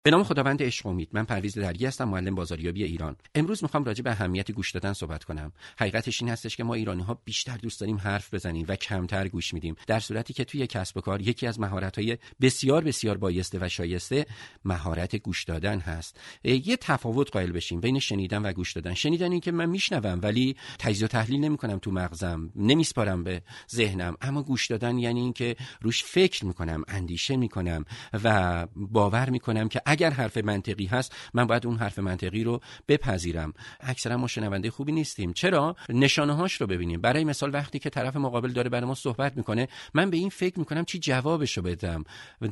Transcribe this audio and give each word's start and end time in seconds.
به 0.08 0.12
نام 0.12 0.24
خداوند 0.24 0.64
عشق 0.64 0.86
امید. 0.86 1.10
من 1.12 1.24
پرویز 1.26 1.58
درگی 1.58 1.86
هستم 1.86 2.04
معلم 2.10 2.36
بازاریابی 2.36 2.84
ایران. 2.84 3.16
امروز 3.36 3.64
می‌خوام 3.64 3.84
راجع 3.84 4.04
به 4.04 4.12
اهمیت 4.12 4.52
گوش 4.52 4.72
دادن 4.72 4.94
صحبت 4.94 5.24
کنم. 5.24 5.52
حقیقتش 5.80 6.22
این 6.22 6.32
هستش 6.32 6.56
که 6.56 6.64
ما 6.64 6.74
ایرانی 6.74 7.04
ها 7.04 7.22
بیشتر 7.26 7.58
دوست 7.58 7.80
داریم 7.80 7.98
حرف 7.98 8.34
بزنیم 8.34 8.66
و 8.70 8.76
کمتر 8.76 9.28
گوش 9.28 9.54
میدیم. 9.54 9.76
در 9.88 10.00
صورتی 10.00 10.34
که 10.34 10.44
توی 10.44 10.68
کسب 10.68 10.98
و 10.98 11.02
کار 11.02 11.22
یکی 11.22 11.48
از 11.48 11.60
مهارت 11.60 12.00
های 12.00 12.18
بسیار 12.42 12.84
بسیار 12.84 13.18
بایسته 13.18 13.58
و 13.62 13.70
شایسته 13.70 14.26
مهارت 14.66 15.16
گوش 15.16 15.44
دادن 15.44 15.80
هست. 15.80 16.20
یه 16.44 16.78
تفاوت 16.78 17.32
قائل 17.32 17.52
بشیم 17.52 17.82
بین 17.82 18.00
شنیدن 18.00 18.42
و 18.42 18.54
گوش 18.54 18.74
دادن. 18.74 18.94
شنیدن 18.94 19.32
این 19.32 19.42
که 19.42 19.52
من 19.52 19.70
میشنوم 19.70 20.20
ولی 20.24 20.56
تجزیه 20.80 21.06
و 21.06 21.08
تحلیل 21.08 21.40
نمی‌کنم 21.40 21.80
تو 21.80 21.92
مغزم 21.92 22.52
نمیسپارم 22.56 23.24
به 23.24 23.42
ذهنم. 23.72 24.18
اما 24.22 24.44
گوش 24.44 24.68
دادن 24.68 24.98
یعنی 24.98 25.20
اینکه 25.20 25.56
روش 25.82 26.04
فکر 26.04 26.46
می‌کنم 26.46 26.84
اندیشه 26.88 27.38
می‌کنم 27.38 27.86
و 28.24 28.68
باور 28.76 29.30
می‌کنم 29.30 29.70
که 29.70 29.82
اگر 29.98 30.10
حرف 30.10 30.38
منطقی 30.38 30.86
هست 30.86 31.16
من 31.34 31.48
باید 31.48 31.66
اون 31.66 31.78
حرف 31.78 32.00
منطقی 32.00 32.44
رو 32.44 32.62
بپذیرم. 32.88 33.54
اکثرا 33.80 34.18
ما 34.18 34.28
شنونده 34.28 34.72
خوبی 34.72 34.92
نیستیم. 34.92 35.34
چرا؟ 35.34 35.76
نشانه 35.90 36.34
هاش 36.34 36.62
رو 36.62 36.68
ببینیم. 36.68 37.02
برای 37.02 37.24
مثال 37.24 37.54
وقتی 37.54 37.80
که 37.80 37.90
طرف 37.90 38.16
مقابل 38.16 38.52
داره 38.52 38.70
برای 38.70 38.86
ما 38.86 38.96
صحبت 38.96 39.38
می‌کنه 39.38 39.68
من 39.94 40.10
به 40.10 40.18
این 40.18 40.30
فکر 40.30 40.60
می‌کنم 40.60 40.86
چی 40.86 41.00
جوابش 41.00 41.58
رو 41.58 41.64
بدم. 41.64 42.04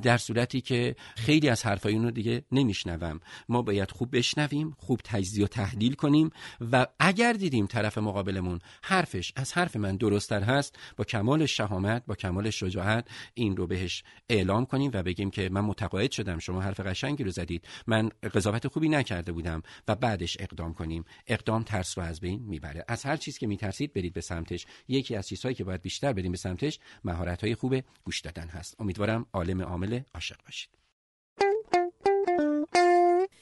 در 0.02 0.18
صورتی 0.18 0.62
که 0.62 0.96
خیلی 1.16 1.50
از 1.50 1.66
حرفای 1.66 1.94
اون 1.94 2.04
رو 2.04 2.12
دیگه 2.12 2.44
نمیشنوم. 2.52 3.20
ما 3.50 3.62
باید 3.62 3.92
خوب 3.92 4.18
بشنویم 4.18 4.76
خوب 4.78 5.00
تجزیه 5.04 5.46
و 5.46 5.48
تحلیل 5.48 5.94
کنیم 5.94 6.30
و 6.72 6.88
اگر 7.00 7.34
دیدیم 7.34 7.66
طرف 7.66 7.98
مقابلمون 7.98 8.60
حرفش 8.84 9.34
از 9.36 9.54
حرف 9.54 9.76
من 9.76 9.98
درستتر 9.98 10.44
هست 10.44 10.76
با 10.98 11.04
کمال 11.04 11.46
شهامت 11.46 12.04
با 12.08 12.16
کمال 12.16 12.50
شجاعت 12.50 13.08
این 13.34 13.58
رو 13.58 13.68
بهش 13.68 14.04
اعلام 14.30 14.66
کنیم 14.66 14.92
و 14.94 15.04
بگیم 15.04 15.32
که 15.32 15.50
من 15.50 15.62
متقاعد 15.62 16.12
شدم 16.12 16.40
شما 16.40 16.62
حرف 16.62 16.80
قشنگی 16.80 17.24
رو 17.24 17.32
زدید. 17.36 17.68
من 17.88 18.10
قضاوت 18.34 18.68
خوبی 18.68 18.90
نکرده 18.90 19.32
بودم 19.32 19.62
و 19.88 19.96
بعدش 19.96 20.38
اقدام 20.40 20.74
کنیم. 20.74 21.06
اقدام 21.28 21.64
ترس 21.64 21.98
رو 21.98 22.04
از 22.04 22.20
بین 22.20 22.40
می‌بره. 22.44 22.86
از 22.88 23.04
هر 23.04 23.18
چیز 23.18 23.38
که 23.38 23.48
میترسید 23.48 23.94
برید 23.94 24.14
به 24.14 24.22
سمتش. 24.22 24.66
یکی 24.88 25.16
از 25.16 25.28
چیزهایی 25.28 25.56
که 25.56 25.64
باید 25.64 25.82
بیشتر 25.82 26.14
بریم 26.14 26.32
به 26.32 26.38
سمتش 26.38 26.80
مهارت 27.04 27.44
های 27.44 27.56
خوب 27.56 27.76
گوش 28.04 28.22
دادن 28.22 28.48
هست. 28.48 28.76
امیدوارم 28.80 29.26
عالم 29.34 29.62
عامل 29.62 30.00
عاشق 30.14 30.38
باشید. 30.46 30.70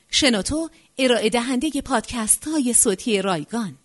شنوتو 0.09 0.69
ارائه 0.97 1.29
دهنده 1.29 1.69
پادکست 1.85 2.47
های 2.47 2.73
صوتی 2.73 3.21
رایگان. 3.21 3.77